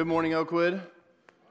[0.00, 0.80] Good morning, Oakwood,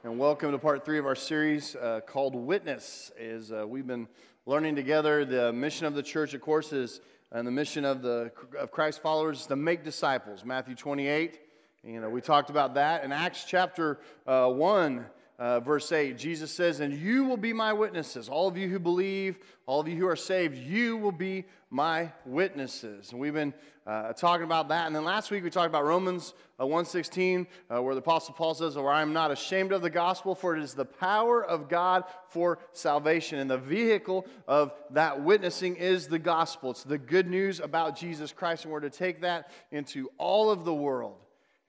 [0.03, 3.11] and welcome to part three of our series uh, called Witness.
[3.15, 4.07] As uh, we've been
[4.47, 6.99] learning together, the mission of the church, of course, is
[7.31, 10.43] and the mission of the of Christ followers is to make disciples.
[10.43, 11.39] Matthew 28.
[11.83, 15.05] You know, we talked about that in Acts chapter uh, one.
[15.39, 18.27] Uh, verse 8, Jesus says, And you will be my witnesses.
[18.27, 22.11] All of you who believe, all of you who are saved, you will be my
[22.25, 23.13] witnesses.
[23.13, 23.53] And we've been
[23.87, 24.85] uh, talking about that.
[24.85, 28.53] And then last week we talked about Romans uh, 1.16, uh, where the Apostle Paul
[28.53, 31.69] says, For I am not ashamed of the gospel, for it is the power of
[31.69, 33.39] God for salvation.
[33.39, 36.71] And the vehicle of that witnessing is the gospel.
[36.71, 38.65] It's the good news about Jesus Christ.
[38.65, 41.15] And we're to take that into all of the world.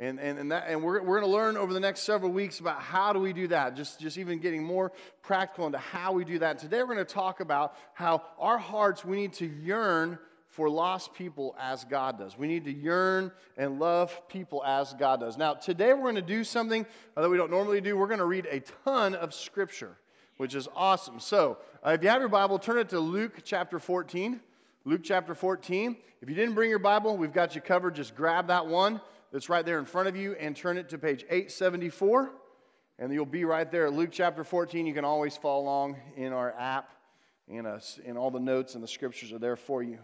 [0.01, 2.59] And, and, and, that, and we're, we're going to learn over the next several weeks
[2.59, 6.25] about how do we do that, just, just even getting more practical into how we
[6.25, 6.59] do that.
[6.59, 11.13] Today we're going to talk about how our hearts, we need to yearn for lost
[11.13, 12.37] people as God does.
[12.37, 15.37] We need to yearn and love people as God does.
[15.37, 17.95] Now, today we're going to do something that we don't normally do.
[17.95, 19.99] We're going to read a ton of Scripture,
[20.39, 21.21] which is awesome.
[21.21, 24.41] So, uh, if you have your Bible, turn it to Luke chapter 14.
[24.87, 25.95] Luke chapter 14.
[26.23, 27.95] If you didn't bring your Bible, we've got you covered.
[27.95, 30.99] Just grab that one that's right there in front of you and turn it to
[30.99, 32.31] page 874.
[32.99, 34.87] And you'll be right there at Luke chapter 14.
[34.87, 36.91] You can always follow along in our app,
[37.49, 39.99] and, uh, and all the notes and the scriptures are there for you.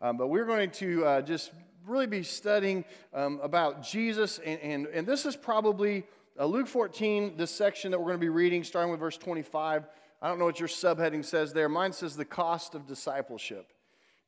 [0.00, 1.52] Um, but we're going to uh, just
[1.86, 6.04] really be studying um, about Jesus, and, and, and this is probably
[6.38, 9.86] uh, Luke 14, this section that we're going to be reading, starting with verse 25.
[10.20, 11.68] I don't know what your subheading says there.
[11.68, 13.73] Mine says the cost of discipleship.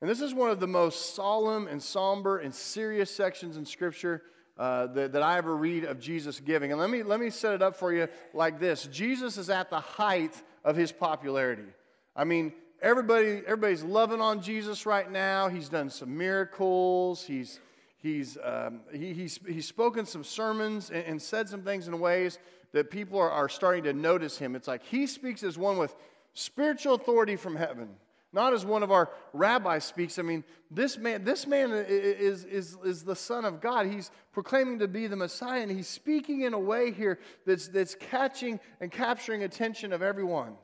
[0.01, 4.23] And this is one of the most solemn and somber and serious sections in Scripture
[4.59, 6.71] uh, that, that I ever read of Jesus giving.
[6.71, 9.71] And let me, let me set it up for you like this Jesus is at
[9.71, 11.69] the height of his popularity.
[12.15, 12.53] I mean,
[12.83, 15.49] everybody, everybody's loving on Jesus right now.
[15.49, 17.61] He's done some miracles, he's,
[17.99, 22.39] he's, um, he, he's, he's spoken some sermons and, and said some things in ways
[22.73, 24.57] that people are, are starting to notice him.
[24.57, 25.95] It's like he speaks as one with
[26.35, 27.89] spiritual authority from heaven
[28.33, 30.19] not as one of our rabbis speaks.
[30.19, 33.87] I mean, this man, this man is, is, is the Son of God.
[33.87, 37.95] He's proclaiming to be the Messiah, and he's speaking in a way here that's, that's
[37.95, 40.55] catching and capturing attention of everyone.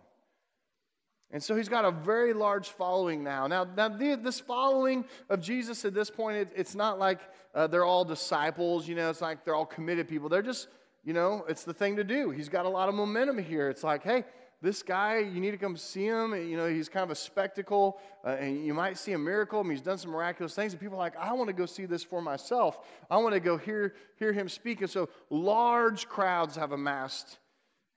[1.31, 3.47] And so he's got a very large following now.
[3.47, 7.21] Now, now this following of Jesus at this point, it, it's not like
[7.55, 10.29] uh, they're all disciples, you know, it's like they're all committed people.
[10.29, 10.69] They're just,
[11.05, 12.31] you know, it's the thing to do.
[12.31, 13.71] He's got a lot of momentum here.
[13.71, 14.25] It's like, hey,
[14.63, 16.33] this guy, you need to come see him.
[16.35, 19.59] You know, he's kind of a spectacle, uh, and you might see a miracle.
[19.59, 21.67] I mean, he's done some miraculous things, and people are like, I want to go
[21.67, 22.79] see this for myself.
[23.11, 24.81] I want to go hear, hear him speak.
[24.81, 27.39] And so large crowds have amassed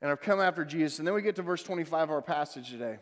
[0.01, 0.97] and have come after Jesus.
[0.97, 2.97] And then we get to verse 25 of our passage today.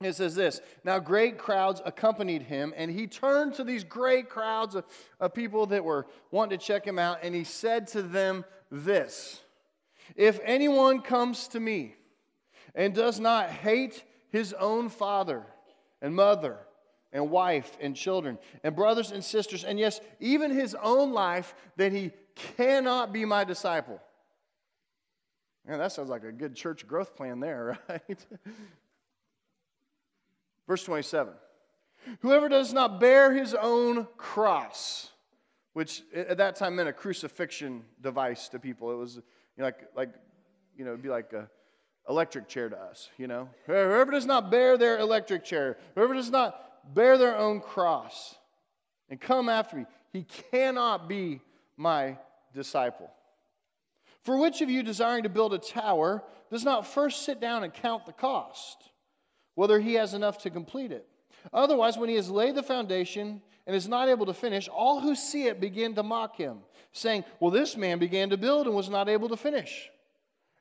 [0.00, 4.76] It says this Now great crowds accompanied him, and he turned to these great crowds
[4.76, 4.84] of,
[5.18, 9.42] of people that were wanting to check him out, and he said to them this
[10.14, 11.96] If anyone comes to me,
[12.76, 15.42] and does not hate his own father
[16.00, 16.58] and mother
[17.12, 21.92] and wife and children and brothers and sisters, and yes, even his own life, then
[21.92, 24.00] he cannot be my disciple.
[25.66, 28.26] Man, that sounds like a good church growth plan there, right?
[30.68, 31.32] Verse 27
[32.20, 35.10] Whoever does not bear his own cross,
[35.72, 38.92] which at that time meant a crucifixion device to people.
[38.92, 39.22] It was you
[39.58, 40.14] know, like, like,
[40.76, 41.48] you know, it'd be like a
[42.08, 43.48] electric chair to us, you know.
[43.66, 48.36] Whoever does not bear their electric chair, whoever does not bear their own cross
[49.08, 51.40] and come after me, he cannot be
[51.76, 52.16] my
[52.54, 53.10] disciple.
[54.22, 57.72] For which of you desiring to build a tower does not first sit down and
[57.72, 58.90] count the cost,
[59.54, 61.06] whether he has enough to complete it?
[61.52, 65.14] Otherwise, when he has laid the foundation and is not able to finish, all who
[65.14, 66.58] see it begin to mock him,
[66.92, 69.88] saying, Well, this man began to build and was not able to finish.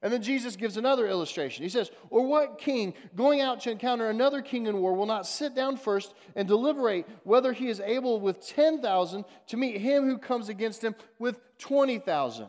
[0.06, 1.64] And then Jesus gives another illustration.
[1.64, 5.26] He says, Or what king going out to encounter another king in war will not
[5.26, 10.20] sit down first and deliberate whether he is able with 10,000 to meet him who
[10.20, 12.46] comes against him with 20,000?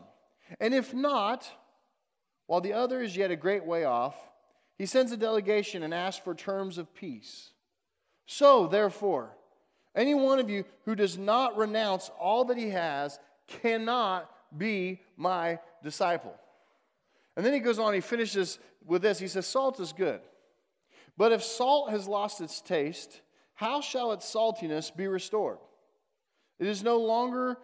[0.59, 1.51] And if not,
[2.45, 4.15] while the other is yet a great way off,
[4.77, 7.49] he sends a delegation and asks for terms of peace.
[8.27, 9.35] So, therefore,
[9.95, 13.17] any one of you who does not renounce all that he has
[13.47, 16.35] cannot be my disciple.
[17.37, 19.19] And then he goes on, he finishes with this.
[19.19, 20.19] He says, Salt is good.
[21.15, 23.21] But if salt has lost its taste,
[23.53, 25.59] how shall its saltiness be restored?
[26.59, 27.57] It is no longer,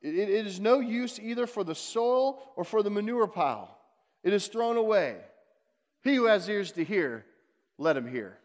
[0.00, 3.76] it, it is no use either for the soil or for the manure pile.
[4.22, 5.16] It is thrown away.
[6.02, 7.24] He who has ears to hear,
[7.78, 8.38] let him hear.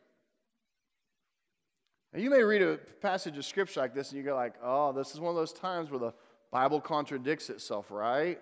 [2.14, 4.92] Now, you may read a passage of scripture like this and you go like, oh,
[4.94, 6.14] this is one of those times where the
[6.52, 8.40] Bible contradicts itself, right?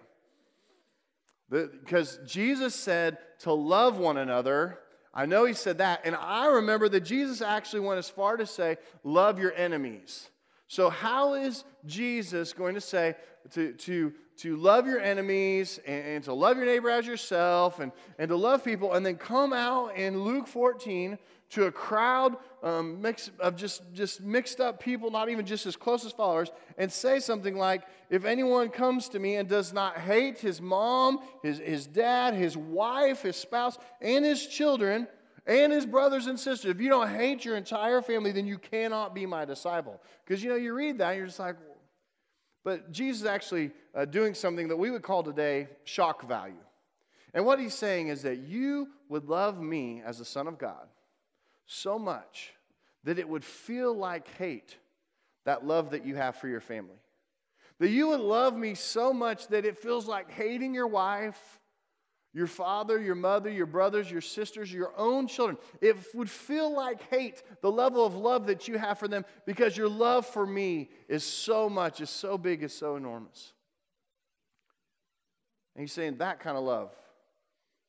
[1.50, 4.80] Because Jesus said to love one another.
[5.13, 6.01] I know he said that.
[6.06, 10.30] And I remember that Jesus actually went as far to say, love your enemies.
[10.68, 13.16] So, how is Jesus going to say
[13.51, 17.92] to, to, to love your enemies and, and, to love your neighbor as yourself and,
[18.19, 21.18] and to love people and then come out in Luke 14
[21.50, 25.75] to a crowd um, mix, of just, just mixed up people, not even just his
[25.75, 30.40] closest followers, and say something like, If anyone comes to me and does not hate
[30.40, 35.07] his mom, his, his dad, his wife, his spouse, and his children,
[35.48, 39.16] and his brothers and sisters, if you don't hate your entire family, then you cannot
[39.16, 40.00] be my disciple.
[40.24, 41.56] Because you know, you read that you're just like,
[42.63, 46.54] but Jesus is actually uh, doing something that we would call today shock value.
[47.34, 50.88] And what he's saying is that you would love me as the Son of God
[51.71, 52.51] so much
[53.04, 54.75] that it would feel like hate,
[55.45, 56.98] that love that you have for your family.
[57.80, 61.60] That you would love me so much that it feels like hating your wife,
[62.33, 65.57] your father, your mother, your brothers, your sisters, your own children.
[65.80, 69.77] It would feel like hate, the level of love that you have for them, because
[69.77, 73.54] your love for me is so much, is so big, is so enormous.
[75.75, 76.92] And he's saying that kind of love.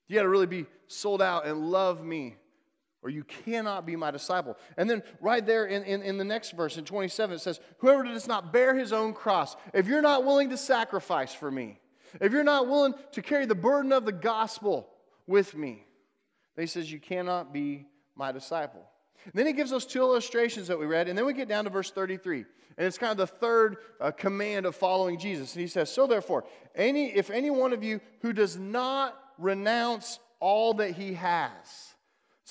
[0.07, 2.37] You got to really be sold out and love me
[3.03, 4.57] or you cannot be my disciple.
[4.77, 8.05] And then right there in, in, in, the next verse, in 27, it says, Whoever
[8.05, 11.81] does not bear his own cross, if you're not willing to sacrifice for me,
[12.21, 14.91] if you're not willing to carry the burden of the gospel
[15.27, 15.87] with me,
[16.57, 18.85] then he says, You cannot be my disciple.
[19.25, 21.65] And then he gives those two illustrations that we read, and then we get down
[21.65, 22.45] to verse 33.
[22.77, 25.55] And it's kind of the third uh, command of following Jesus.
[25.55, 26.45] And he says, So therefore,
[26.75, 31.90] any, if any one of you who does not renounce all that he has,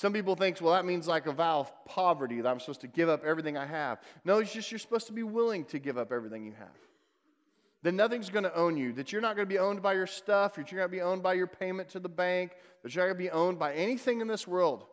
[0.00, 2.86] some people think, well, that means like a vow of poverty that I'm supposed to
[2.86, 4.00] give up everything I have.
[4.24, 6.74] No, it's just you're supposed to be willing to give up everything you have.
[7.82, 8.94] Then nothing's going to own you.
[8.94, 10.54] That you're not going to be owned by your stuff.
[10.54, 12.52] That you're not going to be owned by your payment to the bank.
[12.82, 14.86] That you're not going to be owned by anything in this world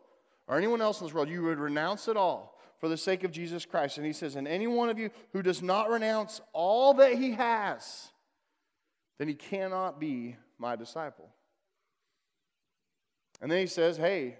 [0.46, 1.30] or anyone else in this world.
[1.30, 3.96] You would renounce it all for the sake of Jesus Christ.
[3.96, 7.30] And he says, and any one of you who does not renounce all that he
[7.30, 8.08] has,
[9.16, 11.30] then he cannot be my disciple.
[13.40, 14.36] And then he says, hey,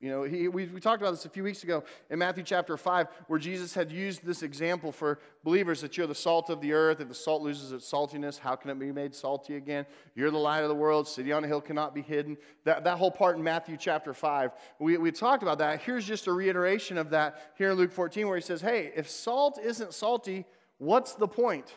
[0.00, 2.78] you know, he, we, we talked about this a few weeks ago in Matthew chapter
[2.78, 6.72] 5, where Jesus had used this example for believers that you're the salt of the
[6.72, 7.00] earth.
[7.00, 9.84] If the salt loses its saltiness, how can it be made salty again?
[10.14, 11.06] You're the light of the world.
[11.06, 12.38] City on a hill cannot be hidden.
[12.64, 15.82] That, that whole part in Matthew chapter 5, we, we talked about that.
[15.82, 19.10] Here's just a reiteration of that here in Luke 14, where he says, Hey, if
[19.10, 20.46] salt isn't salty,
[20.78, 21.74] what's the point?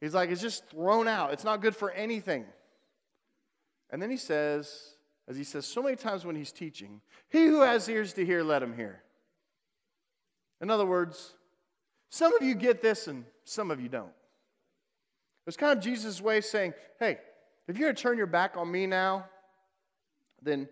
[0.00, 2.44] He's like, It's just thrown out, it's not good for anything.
[3.90, 4.93] And then he says,
[5.28, 8.42] as he says so many times when he's teaching, He who has ears to hear,
[8.42, 9.02] let him hear.
[10.60, 11.34] In other words,
[12.10, 14.12] some of you get this and some of you don't.
[15.46, 17.18] It's kind of Jesus' way of saying, hey,
[17.68, 19.26] if you're going to turn your back on me now,
[20.42, 20.68] then,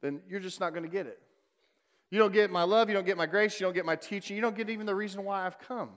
[0.00, 1.18] then you're just not going to get it.
[2.10, 4.36] You don't get my love, you don't get my grace, you don't get my teaching,
[4.36, 5.90] you don't get even the reason why I've come.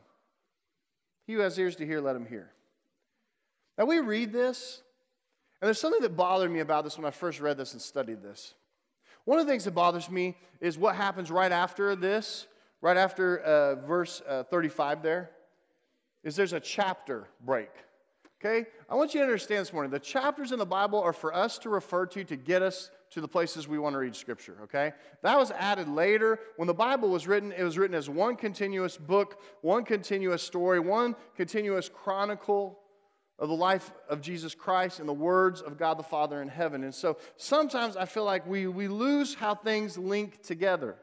[1.27, 2.51] He who has ears to hear, let him hear.
[3.77, 4.81] Now we read this,
[5.61, 8.21] and there's something that bothered me about this when I first read this and studied
[8.21, 8.53] this.
[9.23, 12.47] One of the things that bothers me is what happens right after this,
[12.81, 15.31] right after uh, verse uh, 35 there,
[16.23, 17.69] is there's a chapter break.
[18.43, 18.67] Okay?
[18.89, 21.57] I want you to understand this morning the chapters in the Bible are for us
[21.59, 24.91] to refer to to get us to the places we want to read Scripture, okay?
[25.21, 26.39] That was added later.
[26.57, 30.79] When the Bible was written, it was written as one continuous book, one continuous story,
[30.79, 32.77] one continuous chronicle
[33.37, 36.83] of the life of Jesus Christ and the words of God the Father in heaven.
[36.83, 40.95] And so sometimes I feel like we, we lose how things link together.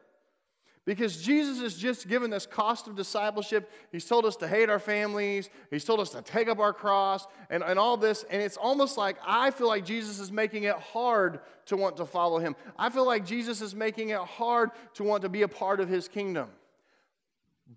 [0.85, 3.71] Because Jesus has just given this cost of discipleship.
[3.91, 5.49] He's told us to hate our families.
[5.71, 8.25] He's told us to take up our cross and, and all this.
[8.29, 12.05] And it's almost like I feel like Jesus is making it hard to want to
[12.05, 12.57] follow him.
[12.77, 15.87] I feel like Jesus is making it hard to want to be a part of
[15.87, 16.49] his kingdom.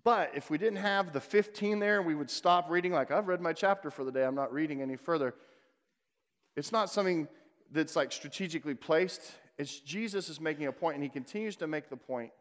[0.03, 3.41] But if we didn't have the 15 there, we would stop reading, like, I've read
[3.41, 5.33] my chapter for the day, I'm not reading any further.
[6.55, 7.27] It's not something
[7.71, 9.21] that's like strategically placed.
[9.57, 12.31] It's Jesus is making a point, and he continues to make the point.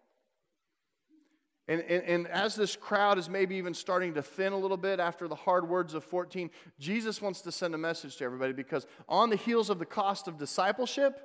[1.68, 5.00] And, and, and, as this crowd is maybe even starting to thin a little bit
[5.00, 6.48] after the hard words of 14,
[6.78, 10.28] Jesus wants to send a message to everybody because on the heels of the cost
[10.28, 11.20] of discipleship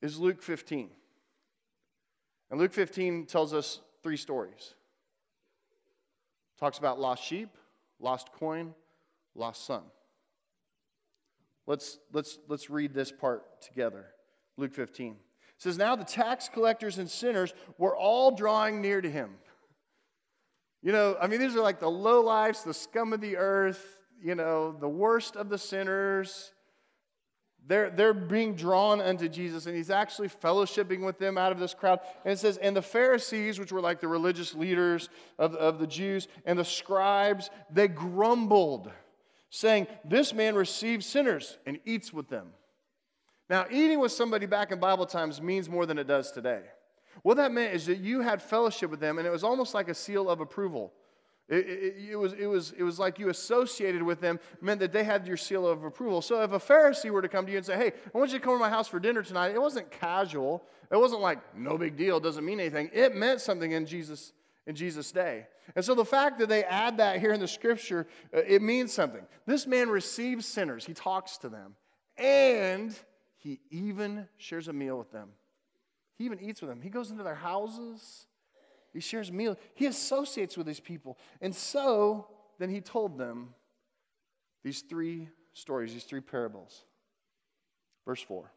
[0.00, 0.88] is Luke 15.
[2.50, 4.74] And Luke 15 tells us three stories.
[6.64, 7.50] Talks about lost sheep,
[8.00, 8.72] lost coin,
[9.34, 9.82] lost son.
[11.66, 14.06] Let's, let's, let's read this part together.
[14.56, 15.12] Luke 15.
[15.12, 15.16] It
[15.58, 19.32] says, Now the tax collectors and sinners were all drawing near to him.
[20.80, 23.98] You know, I mean, these are like the low lives, the scum of the earth,
[24.22, 26.50] you know, the worst of the sinners.
[27.66, 31.72] They're, they're being drawn unto Jesus, and he's actually fellowshipping with them out of this
[31.72, 32.00] crowd.
[32.24, 35.86] And it says, And the Pharisees, which were like the religious leaders of, of the
[35.86, 38.90] Jews, and the scribes, they grumbled,
[39.48, 42.48] saying, This man receives sinners and eats with them.
[43.48, 46.62] Now, eating with somebody back in Bible times means more than it does today.
[47.22, 49.88] What that meant is that you had fellowship with them, and it was almost like
[49.88, 50.92] a seal of approval.
[51.48, 54.92] It, it, it, was, it, was, it was like you associated with them, meant that
[54.92, 56.22] they had your seal of approval.
[56.22, 58.38] So if a Pharisee were to come to you and say, Hey, I want you
[58.38, 60.64] to come to my house for dinner tonight, it wasn't casual.
[60.90, 62.90] It wasn't like, no big deal, doesn't mean anything.
[62.92, 64.32] It meant something in Jesus,
[64.66, 65.46] in Jesus' day.
[65.76, 68.92] And so the fact that they add that here in the scripture, uh, it means
[68.92, 69.22] something.
[69.46, 71.74] This man receives sinners, he talks to them,
[72.16, 72.94] and
[73.36, 75.28] he even shares a meal with them.
[76.16, 76.80] He even eats with them.
[76.80, 78.26] He goes into their houses.
[78.94, 79.58] He shares meals.
[79.74, 81.18] He associates with these people.
[81.40, 83.54] And so then he told them
[84.62, 86.84] these three stories, these three parables.
[88.06, 88.50] Verse 4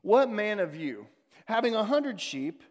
[0.00, 1.06] What man of you,
[1.44, 2.62] having a hundred sheep,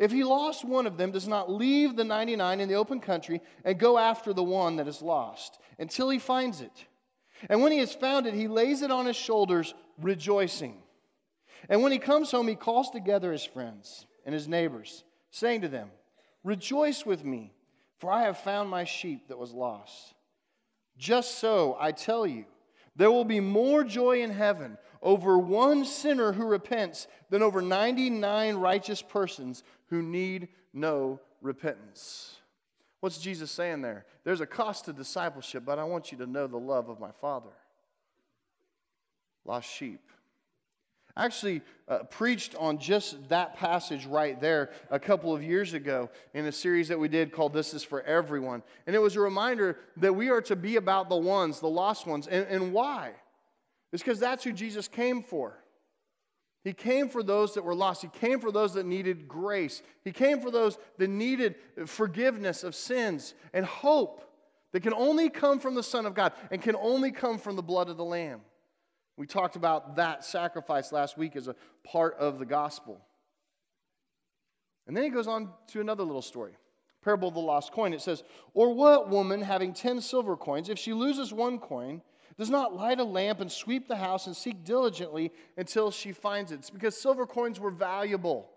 [0.00, 3.42] if he lost one of them, does not leave the 99 in the open country
[3.62, 6.86] and go after the one that is lost until he finds it?
[7.50, 10.78] And when he has found it, he lays it on his shoulders, rejoicing.
[11.68, 15.04] And when he comes home, he calls together his friends and his neighbors
[15.36, 15.90] saying to them,
[16.42, 17.52] Rejoice with me,
[17.98, 20.14] for I have found my sheep that was lost.
[20.96, 22.46] Just so, I tell you,
[22.94, 28.56] there will be more joy in heaven over one sinner who repents than over 99
[28.56, 32.36] righteous persons who need no repentance.
[33.00, 34.06] What's Jesus saying there?
[34.24, 37.10] There's a cost to discipleship, but I want you to know the love of my
[37.20, 37.52] Father.
[39.44, 40.00] Lost sheep
[41.16, 46.46] actually uh, preached on just that passage right there a couple of years ago in
[46.46, 48.62] a series that we did called This is for Everyone.
[48.86, 52.06] And it was a reminder that we are to be about the ones, the lost
[52.06, 52.26] ones.
[52.26, 53.12] And, and why?
[53.92, 55.56] It's because that's who Jesus came for.
[56.64, 58.02] He came for those that were lost.
[58.02, 59.82] He came for those that needed grace.
[60.02, 61.54] He came for those that needed
[61.86, 64.28] forgiveness of sins and hope
[64.72, 67.62] that can only come from the Son of God and can only come from the
[67.62, 68.40] blood of the Lamb.
[69.16, 73.00] We talked about that sacrifice last week as a part of the gospel.
[74.86, 76.56] And then he goes on to another little story
[77.06, 77.94] parable of the lost coin.
[77.94, 82.02] It says, Or what woman having 10 silver coins, if she loses one coin,
[82.36, 86.50] does not light a lamp and sweep the house and seek diligently until she finds
[86.50, 86.56] it?
[86.56, 88.50] It's because silver coins were valuable.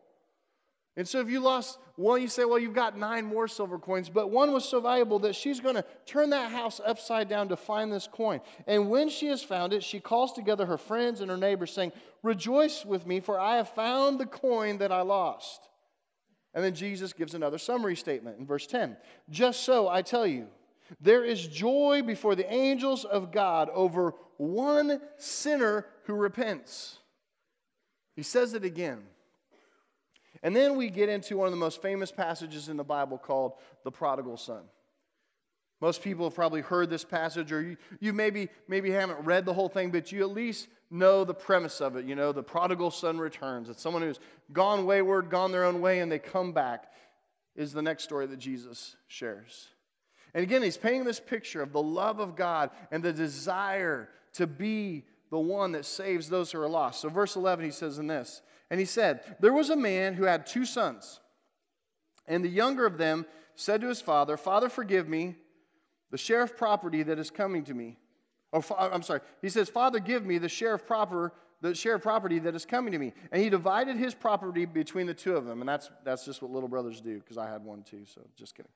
[1.00, 4.10] And so if you lost one, you say, well, you've got nine more silver coins,
[4.10, 7.56] but one was so valuable that she's going to turn that house upside down to
[7.56, 8.42] find this coin.
[8.68, 11.94] And when she has found it, she calls together her friends and her neighbors, saying,
[12.22, 15.70] Rejoice with me, for I have found the coin that I lost.
[16.54, 18.98] And then Jesus gives another summary statement in verse 10
[19.30, 20.48] Just so I tell you,
[21.00, 26.98] there is joy before the angels of God over one sinner who repents.
[28.18, 29.04] He says it again.
[30.42, 33.54] And then we get into one of the most famous passages in the Bible called
[33.84, 34.62] the prodigal son.
[35.82, 39.54] Most people have probably heard this passage, or you, you maybe, maybe haven't read the
[39.54, 42.06] whole thing, but you at least know the premise of it.
[42.06, 43.70] You know, the prodigal son returns.
[43.70, 44.20] It's someone who's
[44.52, 46.92] gone wayward, gone their own way, and they come back,
[47.56, 49.70] is the next story that Jesus shares.
[50.34, 54.48] And again, he's painting this picture of the love of God and the desire to
[54.48, 57.02] be the one that saves those who are lost.
[57.02, 60.24] So, verse 11, he says in this and he said, There was a man who
[60.24, 61.20] had two sons.
[62.28, 65.36] And the younger of them said to his father, Father, forgive me
[66.12, 67.98] the share of property that is coming to me.
[68.54, 69.22] Oh, I'm sorry.
[69.42, 72.66] He says, Father, give me the share of proper, the share of property that is
[72.66, 73.14] coming to me.
[73.32, 75.60] And he divided his property between the two of them.
[75.62, 78.56] And that's, that's just what little brothers do, because I had one too, so just
[78.56, 78.72] kidding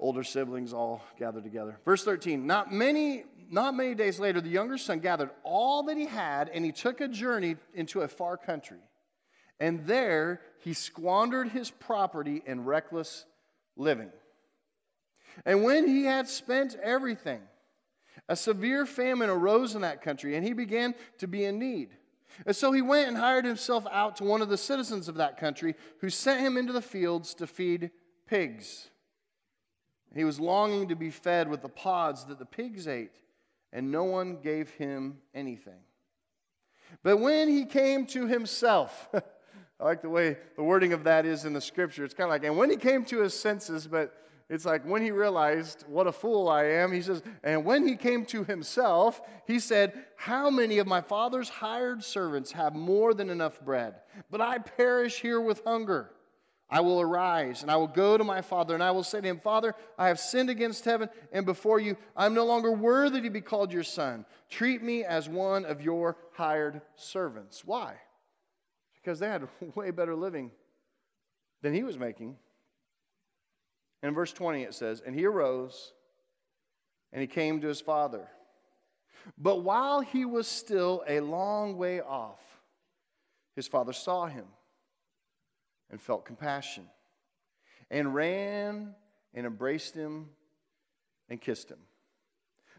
[0.00, 1.78] older siblings all gathered together.
[1.84, 6.06] Verse 13, not many, not many days later, the younger son gathered all that he
[6.06, 8.78] had and he took a journey into a far country.
[9.60, 13.24] And there he squandered his property in reckless
[13.76, 14.10] living.
[15.44, 17.40] And when he had spent everything,
[18.28, 21.90] a severe famine arose in that country, and he began to be in need.
[22.46, 25.38] And so he went and hired himself out to one of the citizens of that
[25.38, 27.90] country, who sent him into the fields to feed
[28.26, 28.90] pigs.
[30.14, 33.16] He was longing to be fed with the pods that the pigs ate,
[33.72, 35.80] and no one gave him anything.
[37.02, 39.08] But when he came to himself,
[39.80, 42.04] I like the way the wording of that is in the scripture.
[42.04, 44.14] It's kind of like, and when he came to his senses, but
[44.48, 47.96] it's like when he realized what a fool I am, he says, and when he
[47.96, 53.28] came to himself, he said, How many of my father's hired servants have more than
[53.28, 53.96] enough bread?
[54.30, 56.10] But I perish here with hunger.
[56.70, 59.26] I will arise and I will go to my father and I will say to
[59.26, 61.96] him, Father, I have sinned against heaven and before you.
[62.14, 64.26] I'm no longer worthy to be called your son.
[64.50, 67.64] Treat me as one of your hired servants.
[67.64, 67.94] Why?
[68.94, 70.50] Because they had way better living
[71.62, 72.36] than he was making.
[74.02, 75.94] In verse 20, it says, And he arose
[77.12, 78.28] and he came to his father.
[79.38, 82.40] But while he was still a long way off,
[83.56, 84.44] his father saw him
[85.90, 86.84] and felt compassion
[87.90, 88.94] and ran
[89.34, 90.26] and embraced him
[91.28, 91.78] and kissed him.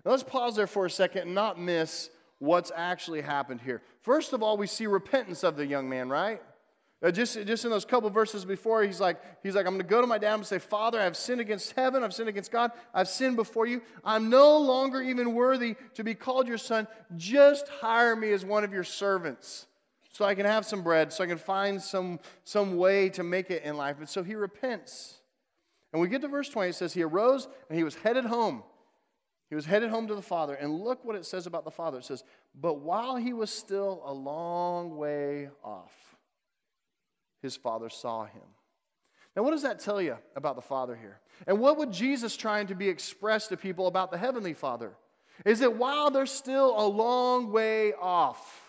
[0.05, 3.81] Now let's pause there for a second and not miss what's actually happened here.
[4.01, 6.41] First of all, we see repentance of the young man, right?
[7.01, 9.87] Uh, just, just in those couple verses before, he's like, he's like, I'm going to
[9.87, 12.03] go to my dad and say, Father, I've sinned against heaven.
[12.03, 12.71] I've sinned against God.
[12.93, 13.81] I've sinned before you.
[14.03, 16.87] I'm no longer even worthy to be called your son.
[17.15, 19.67] Just hire me as one of your servants
[20.19, 23.49] so I can have some bread, so I can find some, some way to make
[23.49, 23.99] it in life.
[23.99, 25.13] And so he repents.
[25.93, 26.71] And we get to verse 20.
[26.71, 28.63] It says, He arose and he was headed home.
[29.47, 30.55] He was headed home to the Father.
[30.55, 31.99] And look what it says about the Father.
[31.99, 36.17] It says, But while he was still a long way off,
[37.41, 38.41] his father saw him.
[39.37, 41.21] Now, what does that tell you about the Father here?
[41.47, 44.91] And what would Jesus trying to be expressed to people about the Heavenly Father?
[45.45, 48.68] Is that while they're still a long way off,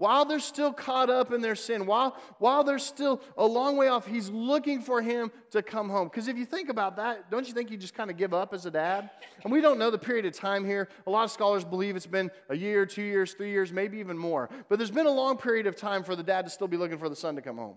[0.00, 3.88] while they're still caught up in their sin, while, while they're still a long way
[3.88, 6.08] off, he's looking for him to come home.
[6.08, 8.54] Because if you think about that, don't you think you just kind of give up
[8.54, 9.10] as a dad?
[9.44, 10.88] And we don't know the period of time here.
[11.06, 14.16] A lot of scholars believe it's been a year, two years, three years, maybe even
[14.16, 14.48] more.
[14.70, 16.96] But there's been a long period of time for the dad to still be looking
[16.96, 17.76] for the son to come home.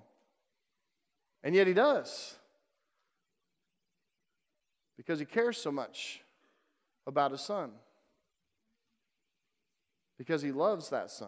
[1.43, 2.35] And yet he does.
[4.95, 6.21] Because he cares so much
[7.05, 7.71] about his son.
[10.17, 11.27] Because he loves that son.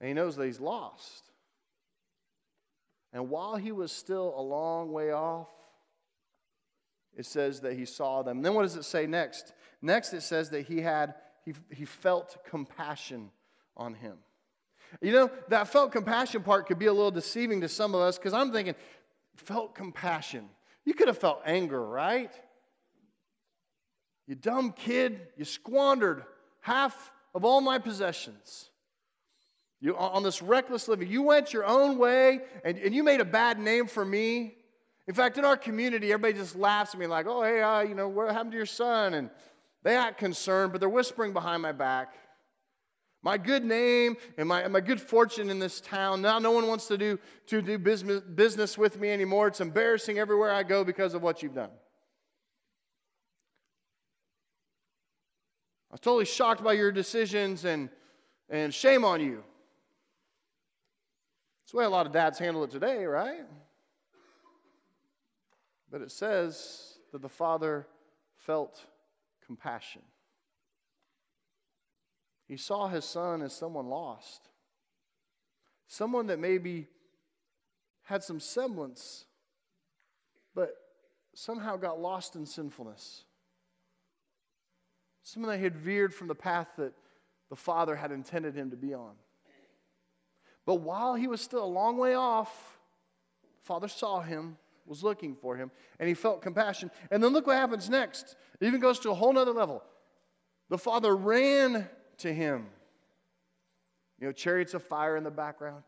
[0.00, 1.24] And he knows that he's lost.
[3.12, 5.48] And while he was still a long way off,
[7.16, 8.42] it says that he saw them.
[8.42, 9.52] Then what does it say next?
[9.82, 13.30] Next it says that he had he, he felt compassion
[13.76, 14.18] on him.
[15.00, 18.18] You know, that felt compassion part could be a little deceiving to some of us
[18.18, 18.74] because I'm thinking,
[19.36, 20.48] felt compassion.
[20.84, 22.32] You could have felt anger, right?
[24.26, 26.24] You dumb kid, you squandered
[26.60, 28.70] half of all my possessions.
[29.80, 33.24] You, on this reckless living, you went your own way and, and you made a
[33.24, 34.56] bad name for me.
[35.06, 37.94] In fact, in our community, everybody just laughs at me like, oh, hey, uh, you
[37.94, 39.14] know, what happened to your son?
[39.14, 39.30] And
[39.84, 42.14] they act concerned, but they're whispering behind my back.
[43.22, 46.86] My good name and my, my good fortune in this town, now no one wants
[46.88, 49.48] to do, to do business, business with me anymore.
[49.48, 51.70] It's embarrassing everywhere I go because of what you've done.
[55.90, 57.88] I was totally shocked by your decisions and,
[58.50, 59.42] and shame on you.
[61.68, 63.44] That's the way a lot of dads handle it today, right?
[65.90, 67.86] But it says that the father
[68.38, 68.82] felt
[69.44, 70.00] compassion.
[72.46, 74.48] He saw his son as someone lost,
[75.86, 76.86] someone that maybe
[78.04, 79.26] had some semblance,
[80.54, 80.74] but
[81.34, 83.24] somehow got lost in sinfulness.
[85.22, 86.94] Someone that had veered from the path that
[87.50, 89.12] the father had intended him to be on.
[90.68, 92.78] But while he was still a long way off,
[93.62, 96.90] Father saw him, was looking for him, and he felt compassion.
[97.10, 98.36] And then look what happens next.
[98.60, 99.82] It even goes to a whole nother level.
[100.68, 102.66] The Father ran to him.
[104.20, 105.84] You know, chariots of fire in the background.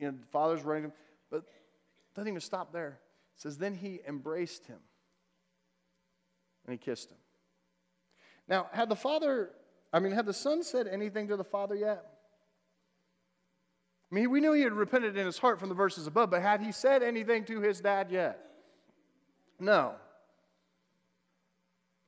[0.00, 0.92] And the Father's running him.
[1.30, 1.44] But
[2.14, 3.00] doesn't even stop there.
[3.36, 4.78] It says, Then he embraced him
[6.64, 7.18] and he kissed him.
[8.48, 9.50] Now, had the Father
[9.92, 12.04] I mean, had the son said anything to the father yet?
[14.10, 16.42] I mean, we knew he had repented in his heart from the verses above, but
[16.42, 18.38] had he said anything to his dad yet?
[19.58, 19.94] No.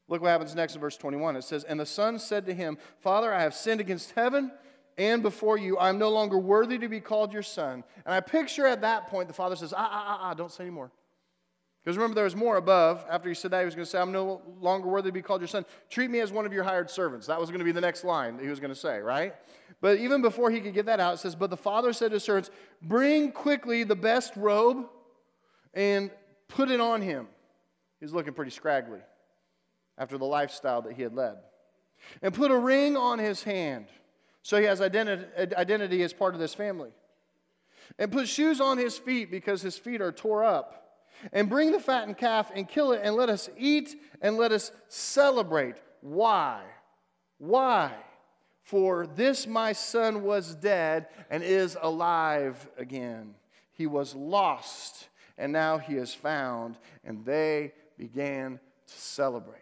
[0.08, 1.36] Look what happens next in verse 21.
[1.36, 4.52] It says, And the son said to him, Father, I have sinned against heaven
[4.98, 5.78] and before you.
[5.78, 7.84] I'm no longer worthy to be called your son.
[8.04, 10.64] And I picture at that point the father says, Ah, ah, ah, ah, don't say
[10.64, 10.90] anymore.
[11.84, 13.04] Because remember, there was more above.
[13.10, 15.20] After he said that, he was going to say, I'm no longer worthy to be
[15.20, 15.66] called your son.
[15.90, 17.26] Treat me as one of your hired servants.
[17.26, 19.34] That was going to be the next line he was going to say, right?
[19.82, 22.14] But even before he could get that out, it says, But the father said to
[22.14, 24.86] his servants, Bring quickly the best robe
[25.74, 26.10] and
[26.48, 27.28] put it on him.
[28.00, 29.00] He's looking pretty scraggly
[29.98, 31.36] after the lifestyle that he had led.
[32.22, 33.86] And put a ring on his hand
[34.42, 36.90] so he has identity, identity as part of this family.
[37.98, 40.83] And put shoes on his feet because his feet are tore up
[41.32, 44.72] and bring the fattened calf and kill it, and let us eat and let us
[44.88, 45.76] celebrate.
[46.00, 46.62] Why?
[47.38, 47.92] Why?
[48.62, 53.34] For this my son was dead and is alive again.
[53.72, 56.76] He was lost and now he is found.
[57.04, 59.60] And they began to celebrate.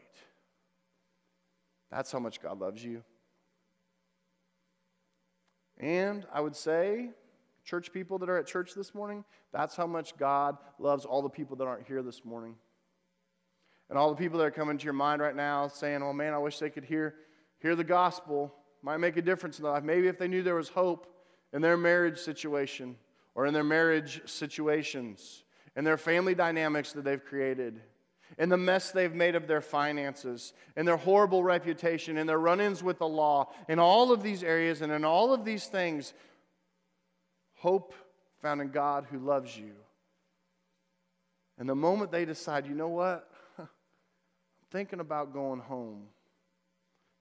[1.90, 3.03] That's how much God loves you.
[5.79, 7.11] And I would say,
[7.64, 11.29] church people that are at church this morning, that's how much God loves all the
[11.29, 12.57] people that aren't here this morning.
[13.88, 16.33] And all the people that are coming to your mind right now saying, oh man,
[16.33, 17.14] I wish they could hear,
[17.59, 18.55] hear the gospel.
[18.83, 19.85] Might make a difference in their life.
[19.85, 21.07] Maybe if they knew there was hope
[21.53, 22.96] in their marriage situation
[23.35, 25.44] or in their marriage situations,
[25.77, 27.81] in their family dynamics that they've created,
[28.38, 32.61] in the mess they've made of their finances, in their horrible reputation, in their run
[32.61, 36.14] ins with the law, in all of these areas and in all of these things,
[37.62, 37.94] hope
[38.40, 39.70] found in God who loves you.
[41.59, 43.31] And the moment they decide, you know what?
[43.59, 43.68] I'm
[44.72, 46.07] thinking about going home.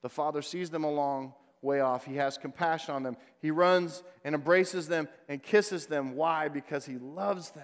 [0.02, 2.06] The Father sees them a long way off.
[2.06, 3.18] He has compassion on them.
[3.40, 6.16] He runs and embraces them and kisses them.
[6.16, 6.48] Why?
[6.48, 7.64] Because He loves them.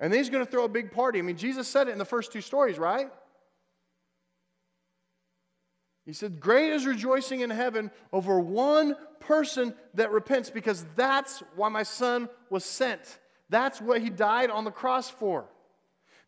[0.00, 1.20] And then He's going to throw a big party.
[1.20, 3.08] I mean, Jesus said it in the first two stories, right?
[6.06, 11.68] He said, Great is rejoicing in heaven over one person that repents, because that's why
[11.68, 13.18] my son was sent.
[13.48, 15.46] That's what he died on the cross for.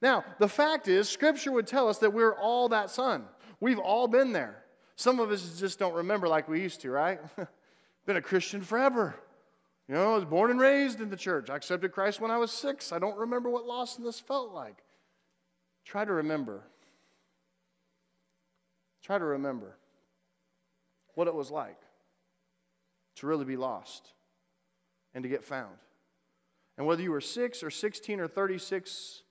[0.00, 3.24] Now, the fact is, Scripture would tell us that we're all that son.
[3.60, 4.62] We've all been there.
[4.96, 7.20] Some of us just don't remember like we used to, right?
[8.06, 9.14] been a Christian forever.
[9.88, 11.50] You know, I was born and raised in the church.
[11.50, 12.92] I accepted Christ when I was six.
[12.92, 14.82] I don't remember what lostness felt like.
[15.84, 16.62] Try to remember.
[19.02, 19.76] Try to remember
[21.14, 21.78] what it was like
[23.16, 24.12] to really be lost
[25.14, 25.76] and to get found.
[26.78, 29.22] And whether you were 6 or 16 or 36,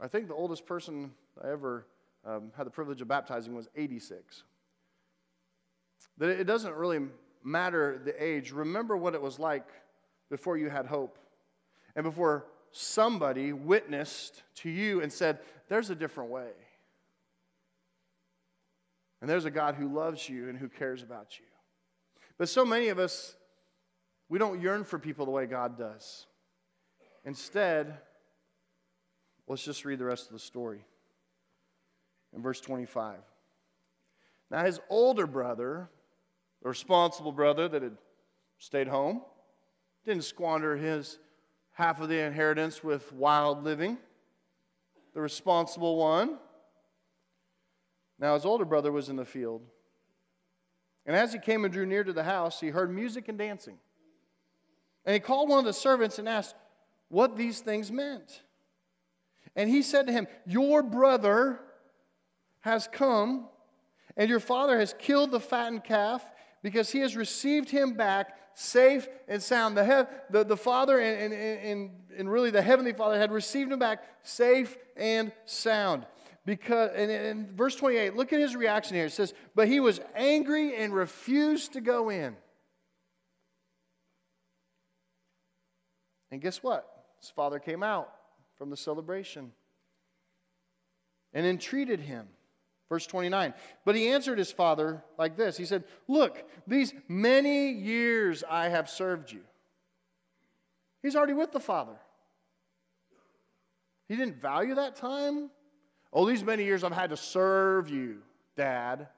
[0.00, 1.86] I think the oldest person I ever
[2.24, 4.42] um, had the privilege of baptizing was 86.
[6.18, 7.00] That it doesn't really
[7.44, 8.52] matter the age.
[8.52, 9.68] Remember what it was like
[10.30, 11.18] before you had hope
[11.94, 16.50] and before somebody witnessed to you and said, There's a different way.
[19.26, 21.46] And there's a God who loves you and who cares about you.
[22.38, 23.34] But so many of us,
[24.28, 26.26] we don't yearn for people the way God does.
[27.24, 27.98] Instead,
[29.48, 30.84] let's just read the rest of the story.
[32.36, 33.16] In verse 25.
[34.48, 35.90] Now, his older brother,
[36.62, 37.96] the responsible brother that had
[38.58, 39.22] stayed home,
[40.04, 41.18] didn't squander his
[41.72, 43.98] half of the inheritance with wild living.
[45.14, 46.38] The responsible one
[48.18, 49.62] now his older brother was in the field.
[51.04, 53.78] And as he came and drew near to the house, he heard music and dancing.
[55.04, 56.56] And he called one of the servants and asked
[57.08, 58.42] what these things meant.
[59.54, 61.60] And he said to him, Your brother
[62.60, 63.46] has come,
[64.16, 66.24] and your father has killed the fattened calf
[66.62, 69.76] because he has received him back safe and sound.
[69.76, 73.70] The, he- the, the father and, and, and, and really the heavenly father had received
[73.70, 76.06] him back safe and sound
[76.46, 79.06] because and in verse 28 look at his reaction here.
[79.06, 82.34] It says but he was angry and refused to go in.
[86.30, 86.88] And guess what?
[87.20, 88.10] His father came out
[88.56, 89.52] from the celebration
[91.34, 92.28] and entreated him.
[92.88, 93.52] Verse 29
[93.84, 95.56] but he answered his father like this.
[95.56, 99.40] He said look these many years i have served you
[101.02, 101.96] he's already with the father.
[104.08, 105.50] He didn't value that time
[106.16, 108.22] Oh, these many years I've had to serve you,
[108.56, 109.08] Dad.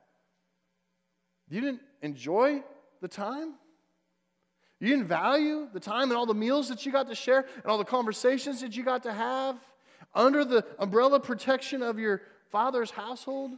[1.49, 2.65] You didn't enjoy
[3.01, 3.55] the time?
[4.81, 7.67] You didn't value the time and all the meals that you got to share and
[7.67, 9.57] all the conversations that you got to have
[10.13, 13.53] under the umbrella protection of your father's household?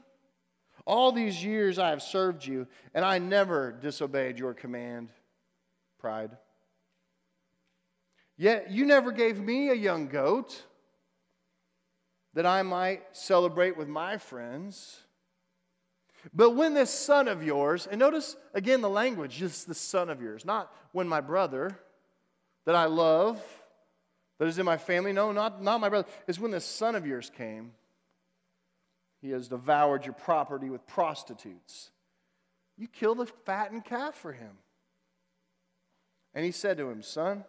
[0.85, 5.09] All these years I have served you, and I never disobeyed your command.
[5.99, 6.37] Pride.
[8.37, 10.63] Yet you never gave me a young goat
[12.35, 15.01] that I might celebrate with my friends.
[16.35, 20.21] But when this son of yours, and notice again the language, just the son of
[20.21, 21.77] yours, not when my brother
[22.67, 23.43] that I love,
[24.39, 27.07] that is in my family, no, not, not my brother, it's when this son of
[27.07, 27.73] yours came.
[29.21, 31.91] He has devoured your property with prostitutes.
[32.79, 34.53] You killed a fattened calf for him.
[36.35, 37.45] And he said to him, Son,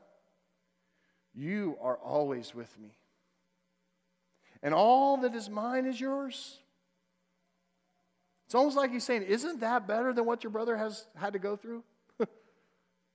[1.33, 2.97] you are always with me
[4.63, 6.59] and all that is mine is yours.
[8.45, 11.39] It's almost like he's saying, Isn't that better than what your brother has had to
[11.39, 11.83] go through?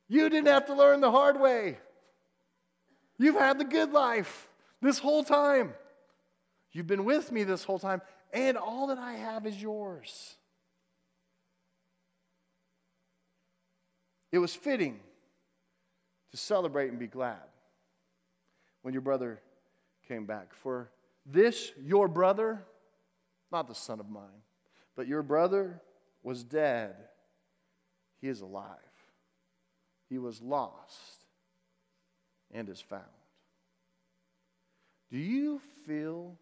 [0.08, 1.78] you didn't have to learn the hard way.
[3.18, 4.48] You've had the good life
[4.80, 5.74] this whole time.
[6.72, 10.36] You've been with me this whole time, and all that I have is yours.
[14.36, 15.00] it was fitting
[16.30, 17.40] to celebrate and be glad
[18.82, 19.40] when your brother
[20.08, 20.52] came back.
[20.54, 20.90] For
[21.26, 22.62] this, your brother,
[23.50, 24.42] not the son of mine,
[24.94, 25.80] but your brother
[26.22, 26.94] was dead.
[28.20, 28.76] He is alive.
[30.08, 31.26] He was lost
[32.52, 33.02] and is found.
[35.10, 36.36] Do you feel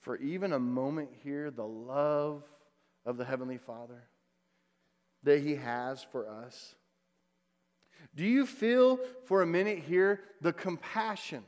[0.00, 2.42] for even a moment here the love
[3.04, 4.02] of the Heavenly Father
[5.22, 6.74] that He has for us?
[8.14, 11.42] Do you feel for a minute here the compassion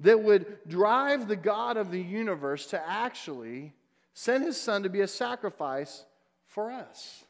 [0.00, 3.72] that would drive the God of the universe to actually
[4.14, 6.04] send His Son to be a sacrifice
[6.46, 7.24] for us?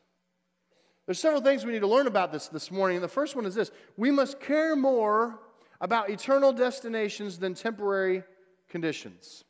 [1.07, 3.01] There's several things we need to learn about this this morning.
[3.01, 5.39] The first one is this we must care more
[5.81, 8.25] about eternal destinations than temporary
[8.69, 9.45] conditions.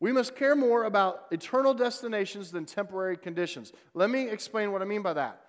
[0.00, 3.72] We must care more about eternal destinations than temporary conditions.
[3.94, 5.40] Let me explain what I mean by that.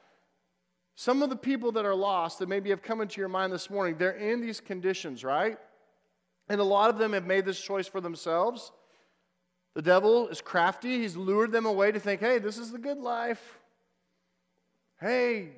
[0.96, 3.72] Some of the people that are lost that maybe have come into your mind this
[3.72, 5.58] morning, they're in these conditions, right?
[6.50, 8.72] And a lot of them have made this choice for themselves.
[9.76, 11.00] The devil is crafty.
[11.00, 13.60] He's lured them away to think, hey, this is the good life.
[15.00, 15.50] Hey,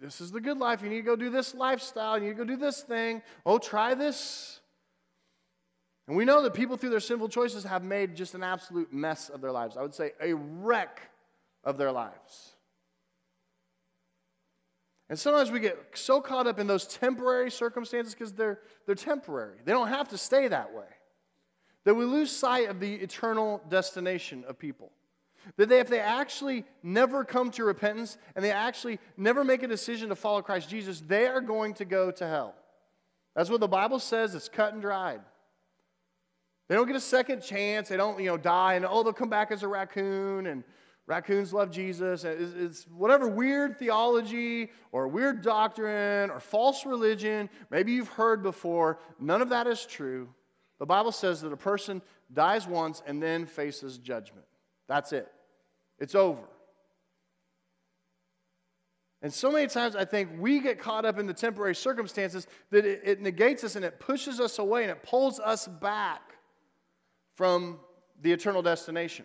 [0.00, 0.82] this is the good life.
[0.82, 2.18] You need to go do this lifestyle.
[2.18, 3.22] You need to go do this thing.
[3.46, 4.60] Oh, try this.
[6.06, 9.28] And we know that people, through their sinful choices, have made just an absolute mess
[9.28, 9.76] of their lives.
[9.76, 11.00] I would say a wreck
[11.64, 12.54] of their lives.
[15.10, 19.58] And sometimes we get so caught up in those temporary circumstances because they're, they're temporary.
[19.64, 20.84] They don't have to stay that way.
[21.84, 24.92] That we lose sight of the eternal destination of people.
[25.56, 29.68] That they, if they actually never come to repentance and they actually never make a
[29.68, 32.54] decision to follow Christ Jesus, they are going to go to hell.
[33.34, 35.20] That's what the Bible says, it's cut and dried.
[36.68, 37.88] They don't get a second chance.
[37.88, 40.64] They don't, you know, die and oh, they'll come back as a raccoon and
[41.08, 42.22] raccoons love Jesus.
[42.22, 49.00] It's, it's whatever weird theology or weird doctrine or false religion maybe you've heard before.
[49.18, 50.28] None of that is true.
[50.78, 54.44] The Bible says that a person dies once and then faces judgment.
[54.86, 55.26] That's it.
[55.98, 56.42] It's over.
[59.22, 62.84] And so many times I think we get caught up in the temporary circumstances that
[62.84, 66.34] it, it, negates us and it pushes us away and it pulls us back
[67.34, 67.80] from
[68.20, 69.24] the eternal destination.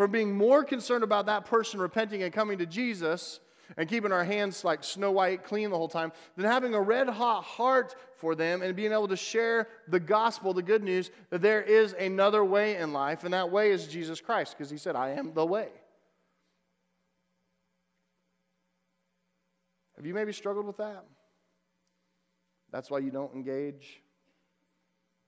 [0.00, 3.38] From being more concerned about that person repenting and coming to Jesus
[3.76, 7.06] and keeping our hands like snow white clean the whole time than having a red
[7.06, 11.42] hot heart for them and being able to share the gospel, the good news that
[11.42, 14.96] there is another way in life, and that way is Jesus Christ, because he said,
[14.96, 15.68] I am the way.
[19.96, 21.04] Have you maybe struggled with that?
[22.72, 24.00] That's why you don't engage.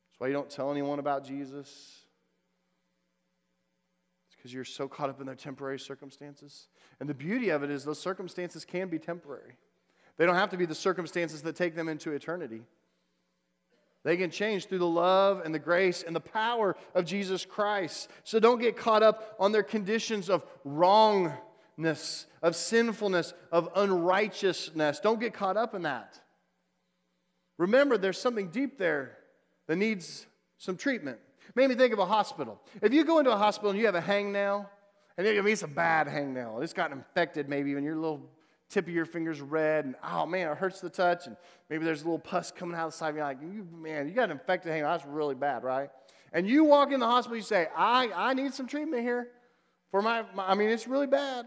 [0.09, 2.02] That's why you don't tell anyone about Jesus.
[4.43, 6.67] Because you're so caught up in their temporary circumstances.
[6.99, 9.53] And the beauty of it is those circumstances can be temporary.
[10.17, 12.63] They don't have to be the circumstances that take them into eternity.
[14.03, 18.11] They can change through the love and the grace and the power of Jesus Christ.
[18.25, 24.99] So don't get caught up on their conditions of wrongness, of sinfulness, of unrighteousness.
[24.99, 26.19] Don't get caught up in that.
[27.59, 29.19] Remember, there's something deep there
[29.69, 30.27] that needs
[30.59, 31.21] some treatment.
[31.55, 32.61] Made me think of a hospital.
[32.81, 34.67] If you go into a hospital and you have a hangnail,
[35.17, 38.31] and I mean, it's a bad hangnail, it's gotten infected maybe, and your little
[38.71, 41.37] tip of your finger's red, and oh man, it hurts the touch, and
[41.69, 43.15] maybe there's a little pus coming out of the side.
[43.15, 44.95] You're like, you, man, you got an infected hangnail.
[44.95, 45.91] That's really bad, right?
[46.33, 49.29] And you walk in the hospital, you say, I, I need some treatment here
[49.91, 51.47] for my, my I mean, it's really bad.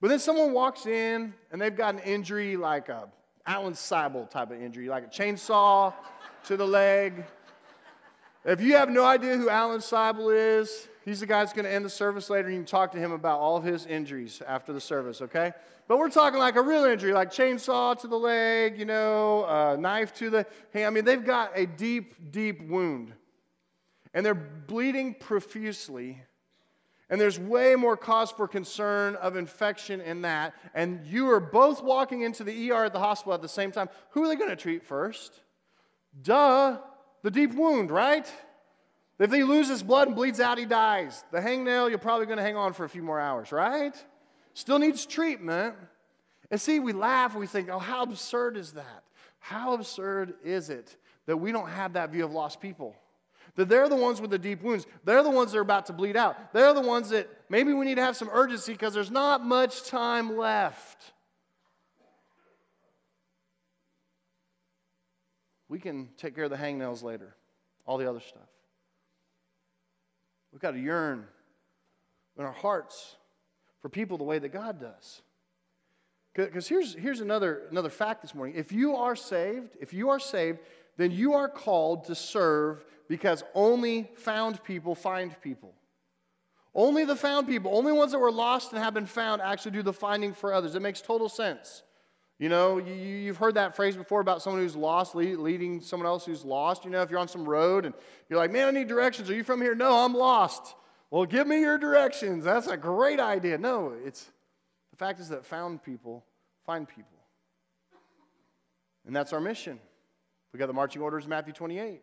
[0.00, 3.08] But then someone walks in and they've got an injury like a
[3.46, 5.92] Alan Seibel type of injury, like a chainsaw
[6.44, 7.24] to the leg.
[8.44, 11.70] If you have no idea who Alan Seibel is, he's the guy that's going to
[11.70, 12.50] end the service later.
[12.50, 15.52] You can talk to him about all of his injuries after the service, okay?
[15.86, 19.76] But we're talking like a real injury, like chainsaw to the leg, you know, uh,
[19.78, 20.86] knife to the hand.
[20.86, 23.12] I mean, they've got a deep, deep wound.
[24.12, 26.20] And they're bleeding profusely.
[27.08, 30.54] And there's way more cause for concern of infection in that.
[30.74, 33.88] And you are both walking into the ER at the hospital at the same time.
[34.10, 35.42] Who are they going to treat first?
[36.22, 36.78] Duh,
[37.22, 38.30] the deep wound, right?
[39.18, 41.24] If he loses blood and bleeds out, he dies.
[41.30, 43.94] The hangnail, you're probably going to hang on for a few more hours, right?
[44.54, 45.76] Still needs treatment.
[46.50, 49.04] And see, we laugh we think, oh, how absurd is that?
[49.38, 52.96] How absurd is it that we don't have that view of lost people?
[53.54, 54.86] That they're the ones with the deep wounds.
[55.04, 56.52] They're the ones that are about to bleed out.
[56.52, 59.84] They're the ones that maybe we need to have some urgency because there's not much
[59.84, 61.12] time left.
[65.72, 67.34] We can take care of the hangnails later,
[67.86, 68.42] all the other stuff.
[70.52, 71.24] We've got to yearn
[72.36, 73.16] in our hearts
[73.80, 75.22] for people the way that God does.
[76.34, 78.54] Because here's, here's another, another fact this morning.
[78.54, 80.58] If you are saved, if you are saved,
[80.98, 85.72] then you are called to serve because only found people find people.
[86.74, 89.82] Only the found people, only ones that were lost and have been found actually do
[89.82, 90.74] the finding for others.
[90.74, 91.82] It makes total sense.
[92.42, 96.24] You know, you, have heard that phrase before about someone who's lost leading someone else
[96.24, 96.84] who's lost.
[96.84, 97.94] You know, if you're on some road and
[98.28, 99.30] you're like, man, I need directions.
[99.30, 99.76] Are you from here?
[99.76, 100.74] No, I'm lost.
[101.12, 102.42] Well, give me your directions.
[102.42, 103.58] That's a great idea.
[103.58, 104.28] No, it's
[104.90, 106.24] the fact is that found people
[106.66, 107.16] find people.
[109.06, 109.78] And that's our mission.
[110.52, 112.00] We got the marching orders in Matthew 28.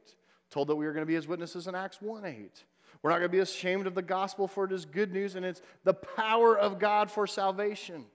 [0.52, 2.64] Told that we were going to be his witnesses in Acts 1 8.
[3.04, 5.46] We're not going to be ashamed of the gospel, for it is good news and
[5.46, 8.06] it's the power of God for salvation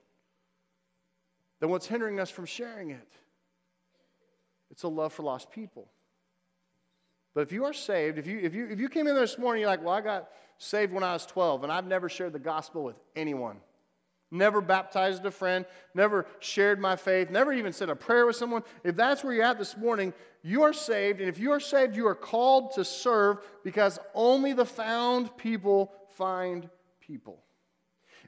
[1.65, 3.07] then what's hindering us from sharing it?
[4.69, 5.89] It's a love for lost people.
[7.33, 9.61] But if you are saved, if you, if you, if you came in this morning,
[9.61, 12.39] you're like, well, I got saved when I was 12, and I've never shared the
[12.39, 13.57] gospel with anyone.
[14.29, 18.61] Never baptized a friend, never shared my faith, never even said a prayer with someone.
[18.83, 21.19] If that's where you're at this morning, you are saved.
[21.19, 25.91] And if you are saved, you are called to serve because only the found people
[26.09, 26.69] find
[27.01, 27.44] people.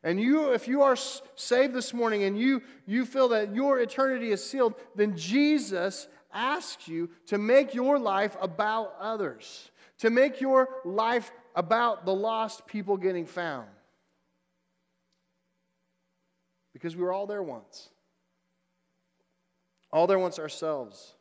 [0.03, 0.95] And you, if you are
[1.36, 6.88] saved this morning and you, you feel that your eternity is sealed, then Jesus asks
[6.88, 12.97] you to make your life about others, to make your life about the lost people
[12.97, 13.67] getting found.
[16.73, 17.89] Because we were all there once.
[19.91, 21.15] All there once ourselves.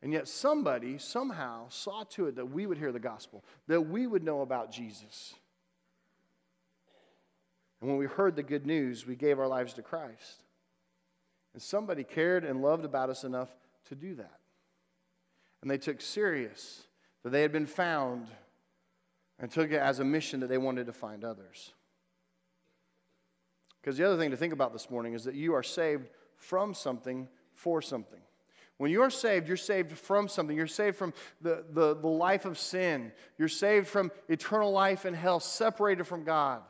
[0.00, 4.06] And yet somebody somehow saw to it that we would hear the gospel, that we
[4.06, 5.34] would know about Jesus.
[7.84, 10.42] And when we heard the good news, we gave our lives to Christ.
[11.52, 13.50] And somebody cared and loved about us enough
[13.90, 14.40] to do that.
[15.60, 16.84] And they took serious
[17.22, 18.28] that they had been found
[19.38, 21.74] and took it as a mission that they wanted to find others.
[23.82, 26.72] Because the other thing to think about this morning is that you are saved from
[26.72, 28.20] something for something.
[28.78, 30.56] When you are saved, you're saved from something.
[30.56, 33.12] You're saved from the, the, the life of sin.
[33.36, 36.62] You're saved from eternal life in hell, separated from God.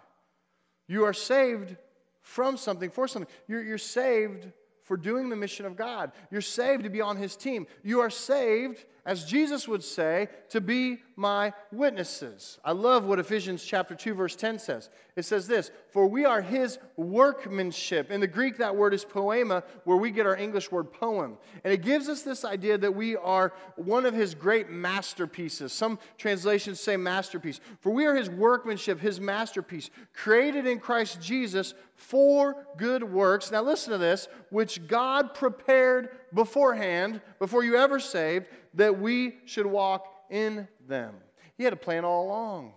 [0.87, 1.77] You are saved
[2.23, 3.33] from something, for something.
[3.47, 4.51] You're, you're saved
[4.83, 6.13] for doing the mission of God.
[6.31, 7.67] You're saved to be on His team.
[7.83, 12.59] You are saved as Jesus would say, to be my witnesses.
[12.65, 14.91] I love what Ephesians chapter 2 verse 10 says.
[15.17, 19.63] It says this, "For we are his workmanship." In the Greek that word is poema,
[19.85, 21.39] where we get our English word poem.
[21.63, 25.73] And it gives us this idea that we are one of his great masterpieces.
[25.73, 27.61] Some translations say masterpiece.
[27.81, 33.53] For we are his workmanship, his masterpiece, created in Christ Jesus for good works.
[33.53, 39.67] Now listen to this, which God prepared beforehand, before you ever saved that we should
[39.67, 41.15] walk in them.
[41.57, 42.73] He had a plan all along.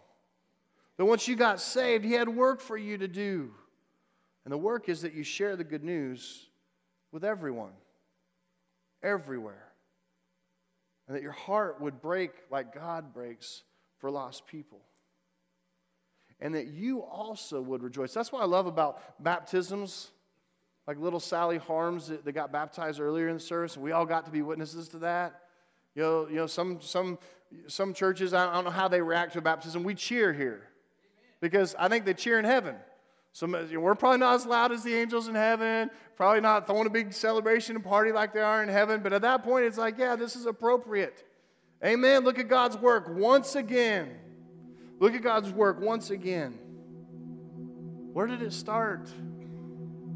[0.98, 3.52] But once you got saved, He had work for you to do.
[4.46, 6.48] And the work is that you share the good news
[7.12, 7.74] with everyone,
[9.04, 9.68] everywhere.
[11.08, 13.64] And that your heart would break like God breaks
[14.00, 14.80] for lost people.
[16.40, 18.14] And that you also would rejoice.
[18.14, 20.12] That's what I love about baptisms
[20.88, 24.06] like little Sally Harms that, that got baptized earlier in the service, and we all
[24.06, 25.42] got to be witnesses to that.
[25.94, 27.20] You know, you know some, some,
[27.68, 29.84] some churches, I don't know how they react to baptism.
[29.84, 30.64] We cheer here
[31.40, 32.76] because I think they cheer in heaven.
[33.34, 33.46] So
[33.80, 37.14] we're probably not as loud as the angels in heaven, probably not throwing a big
[37.14, 40.16] celebration and party like they are in heaven, but at that point it's like, yeah,
[40.16, 41.24] this is appropriate.
[41.86, 42.24] Amen.
[42.24, 44.10] Look at God's work once again.
[45.00, 46.58] Look at God's work once again.
[48.14, 49.08] Where did it start?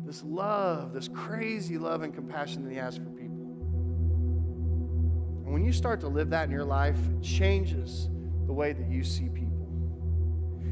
[0.04, 3.21] This love, this crazy love and compassion that He has for people.
[5.52, 8.08] And when you start to live that in your life, it changes
[8.46, 9.68] the way that you see people.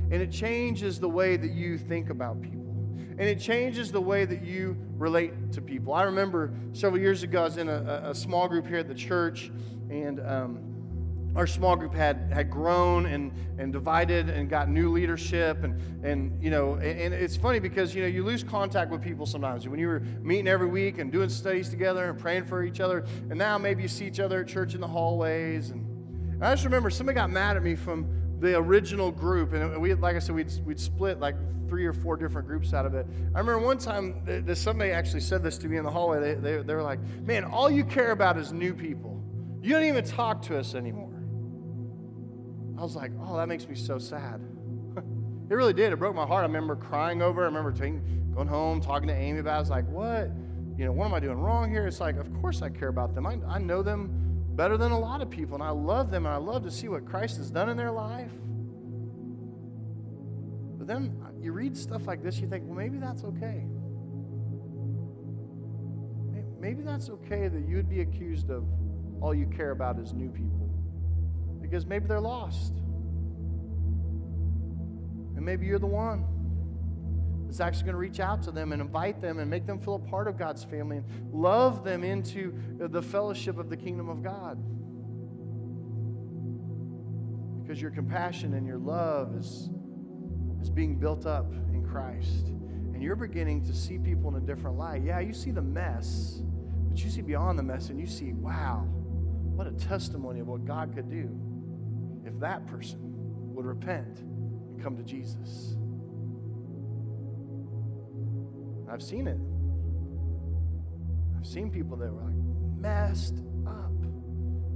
[0.10, 2.74] And it changes the way that you think about people.
[2.96, 5.94] And it changes the way that you relate to people.
[5.94, 8.96] I remember several years ago, I was in a, a small group here at the
[8.96, 9.52] church,
[9.90, 10.60] and um,
[11.36, 16.42] our small group had, had grown and, and divided and got new leadership and, and
[16.44, 19.68] you know and, and, it's funny because you know you lose contact with people sometimes.
[19.68, 23.06] When you were meeting every week and doing studies together and praying for each other
[23.30, 25.86] and now maybe you see each other at church in the hallways and,
[26.34, 28.08] and i just remember somebody got mad at me from
[28.40, 31.36] the original group and we like i said we'd, we'd split like
[31.68, 33.06] three or four different groups out of it.
[33.36, 36.20] I remember one time that somebody actually said this to me in the hallway.
[36.20, 39.22] They, they, they were like man all you care about is new people.
[39.62, 41.09] You don't even talk to us anymore
[42.80, 44.40] I was like, oh, that makes me so sad.
[44.98, 45.92] it really did.
[45.92, 46.44] It broke my heart.
[46.44, 47.44] I remember crying over it.
[47.44, 49.58] I remember going home, talking to Amy about it.
[49.58, 50.32] I was like, what?
[50.78, 51.86] You know, what am I doing wrong here?
[51.88, 53.28] It's like, of course I care about them.
[53.28, 56.34] I, I know them better than a lot of people, and I love them, and
[56.34, 58.32] I love to see what Christ has done in their life.
[60.78, 63.66] But then you read stuff like this, you think, well, maybe that's okay.
[66.60, 68.66] maybe that's okay that you would be accused of
[69.22, 70.59] all you care about is new people.
[71.70, 72.74] Because maybe they're lost.
[75.36, 76.26] And maybe you're the one
[77.46, 79.96] that's actually going to reach out to them and invite them and make them feel
[79.96, 84.24] a part of God's family and love them into the fellowship of the kingdom of
[84.24, 84.58] God.
[87.62, 89.70] Because your compassion and your love is,
[90.62, 92.48] is being built up in Christ.
[92.94, 95.04] And you're beginning to see people in a different light.
[95.04, 96.42] Yeah, you see the mess,
[96.90, 98.88] but you see beyond the mess and you see, wow,
[99.56, 101.30] what a testimony of what God could do
[102.26, 103.00] if that person
[103.54, 105.76] would repent and come to Jesus.
[108.92, 109.38] I've seen it.
[111.38, 112.36] I've seen people that were like
[112.78, 113.92] messed up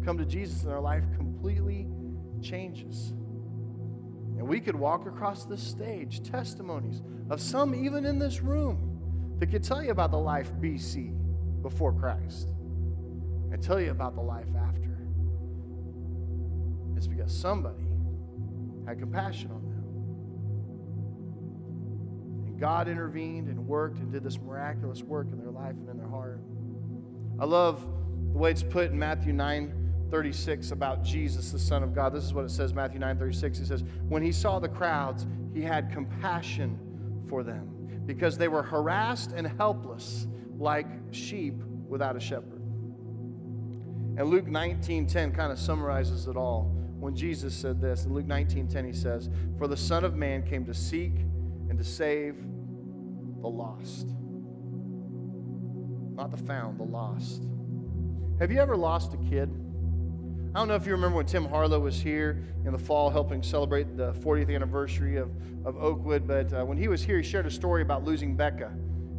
[0.05, 1.87] come to Jesus and their life completely
[2.41, 3.13] changes.
[4.37, 9.47] And we could walk across this stage, testimonies of some even in this room that
[9.47, 11.13] could tell you about the life BC
[11.61, 12.49] before Christ
[13.51, 14.92] and tell you about the life after.
[17.29, 17.83] Somebody
[18.85, 19.83] had compassion on them.
[22.47, 25.97] And God intervened and worked and did this miraculous work in their life and in
[25.97, 26.41] their heart.
[27.39, 27.85] I love
[28.31, 29.79] the way it's put in Matthew 9
[30.11, 32.13] 36 about Jesus, the Son of God.
[32.13, 33.57] This is what it says, Matthew 9 36.
[33.57, 36.79] He says, When he saw the crowds, he had compassion
[37.27, 37.69] for them
[38.05, 40.27] because they were harassed and helpless
[40.59, 41.55] like sheep
[41.87, 42.61] without a shepherd.
[44.15, 46.71] And Luke 19:10 kind of summarizes it all
[47.03, 48.05] when Jesus said this.
[48.05, 51.25] In Luke 19:10 he says, "For the Son of man came to seek
[51.69, 52.35] and to save
[53.41, 54.07] the lost."
[56.15, 57.47] Not the found, the lost.
[58.39, 59.49] Have you ever lost a kid?
[60.55, 63.41] I don't know if you remember when Tim Harlow was here in the fall helping
[63.41, 65.31] celebrate the 40th anniversary of,
[65.65, 68.71] of Oakwood, but uh, when he was here, he shared a story about losing Becca,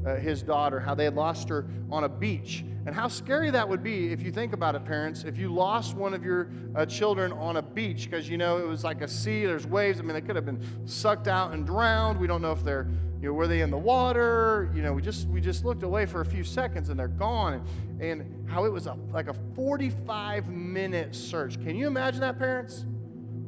[0.07, 2.65] uh, his daughter, how they had lost her on a beach.
[2.87, 5.97] And how scary that would be if you think about it, parents, if you lost
[5.97, 9.09] one of your uh, children on a beach because you know it was like a
[9.09, 10.01] sea, there's waves.
[10.01, 12.21] I mean, they could have been sucked out and drowned.
[12.21, 12.87] We don't know if they're
[13.23, 14.71] you know, were they in the water?
[14.75, 17.55] You know, we just we just looked away for a few seconds and they're gone.
[17.55, 17.65] And,
[18.03, 21.55] and how it was a, like a 45 minute search.
[21.63, 22.85] Can you imagine that, parents?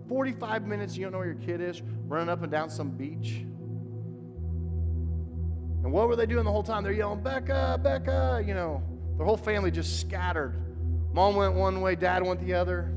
[0.08, 3.44] 45 minutes, you don't know where your kid is, running up and down some beach.
[5.86, 6.82] And what were they doing the whole time?
[6.82, 8.42] They're yelling, Becca, Becca.
[8.44, 8.82] You know,
[9.16, 10.60] their whole family just scattered.
[11.12, 12.92] Mom went one way, dad went the other.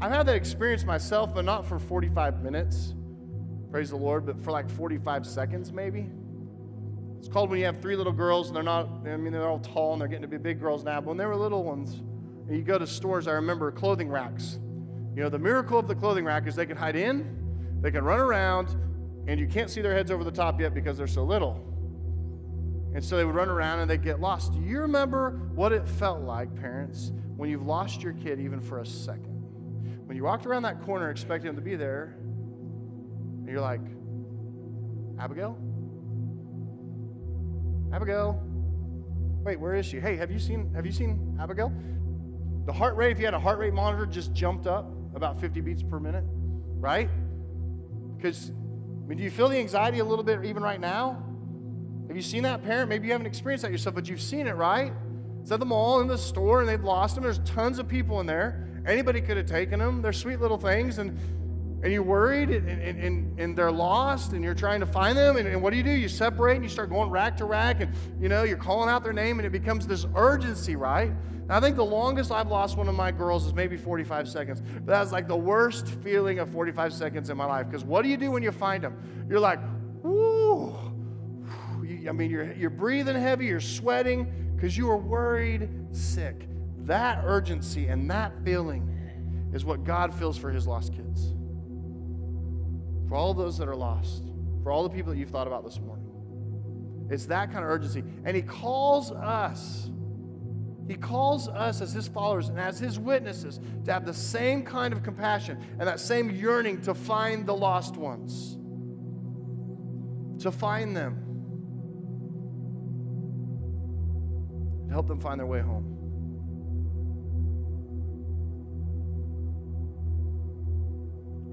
[0.00, 2.92] I've had that experience myself, but not for 45 minutes.
[3.70, 6.10] Praise the Lord, but for like 45 seconds maybe.
[7.20, 9.60] It's called when you have three little girls and they're not, I mean, they're all
[9.60, 12.02] tall and they're getting to be big girls now, but when they were little ones,
[12.48, 14.58] and you go to stores, I remember clothing racks.
[15.14, 18.02] You know, the miracle of the clothing rack is they can hide in, they can
[18.02, 18.74] run around,
[19.28, 21.75] and you can't see their heads over the top yet because they're so little.
[22.96, 24.54] And so they would run around and they'd get lost.
[24.54, 28.78] Do you remember what it felt like, parents, when you've lost your kid even for
[28.78, 29.34] a second?
[30.06, 33.82] When you walked around that corner expecting them to be there, and you're like,
[35.18, 35.58] Abigail?
[37.92, 38.42] Abigail?
[39.44, 40.00] Wait, where is she?
[40.00, 41.70] Hey, have you seen have you seen Abigail?
[42.64, 45.60] The heart rate, if you had a heart rate monitor, just jumped up about 50
[45.60, 46.24] beats per minute,
[46.80, 47.10] right?
[48.16, 51.25] Because I mean, do you feel the anxiety a little bit even right now?
[52.08, 52.88] Have you seen that parent?
[52.88, 54.92] Maybe you haven't experienced that yourself, but you've seen it, right?
[55.42, 57.24] It's at the mall in the store and they've lost them.
[57.24, 58.68] There's tons of people in there.
[58.86, 60.02] Anybody could have taken them.
[60.02, 61.18] They're sweet little things, and
[61.82, 65.36] and you're worried and, and, and, and, they're lost and you're trying to find them
[65.36, 67.80] and, and, what do you do you separate and you start going rack to rack
[67.80, 71.12] and you know you're calling out their name and it becomes this urgency right
[71.50, 74.86] i think the longest i've lost one of my girls is maybe 45 seconds but
[74.86, 78.16] that's like the worst feeling of 45 seconds in my life because what do you
[78.16, 78.96] do when you find them
[79.28, 79.60] you're like
[80.02, 80.85] whoo
[82.08, 86.48] i mean you're, you're breathing heavy you're sweating because you are worried sick
[86.78, 91.32] that urgency and that feeling is what god feels for his lost kids
[93.08, 94.24] for all those that are lost,
[94.62, 96.06] for all the people that you've thought about this morning.
[97.08, 98.02] It's that kind of urgency.
[98.24, 99.90] And He calls us,
[100.88, 104.92] He calls us as His followers and as His witnesses to have the same kind
[104.92, 108.58] of compassion and that same yearning to find the lost ones,
[110.42, 111.22] to find them,
[114.96, 115.84] help them find their way home.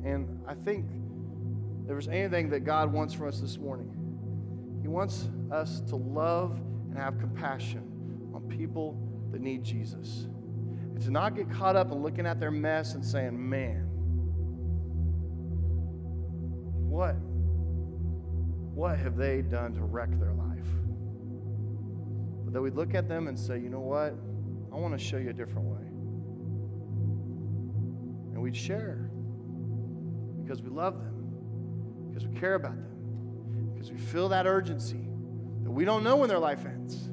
[0.06, 0.86] And I think
[1.86, 3.90] there was anything that God wants from us this morning,
[4.82, 6.58] He wants us to love
[6.90, 8.98] and have compassion on people
[9.34, 10.30] that need Jesus.
[10.94, 13.90] And to not get caught up in looking at their mess and saying, man,
[16.88, 17.18] what,
[18.74, 20.83] what have they done to wreck their life?
[22.54, 24.16] That we'd look at them and say, you know what?
[24.72, 25.86] I want to show you a different way.
[28.34, 29.10] And we'd share
[30.42, 35.08] because we love them, because we care about them, because we feel that urgency
[35.64, 37.10] that we don't know when their life ends.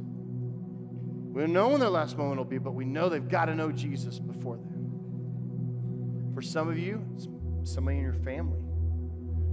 [1.32, 3.55] We don't know when their last moment will be, but we know they've got to
[3.55, 6.32] know Jesus before then.
[6.34, 7.28] For some of you, it's
[7.62, 8.61] somebody in your family.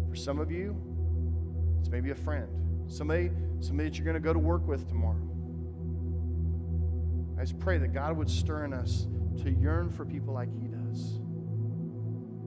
[0.10, 0.76] For some of you,
[1.80, 2.48] it's maybe a friend.
[2.88, 3.30] Somebody,
[3.60, 5.27] somebody that you're going to go to work with tomorrow.
[7.38, 9.08] I just pray that God would stir in us
[9.44, 11.20] to yearn for people like He does,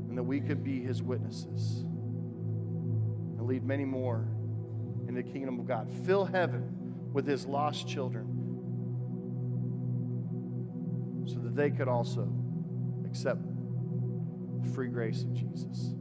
[0.09, 4.27] and that we could be His witnesses and lead many more
[5.07, 5.89] in the kingdom of God.
[6.05, 8.27] Fill heaven with His lost children
[11.27, 12.33] so that they could also
[13.07, 13.41] accept
[14.63, 15.95] the free grace of Jesus.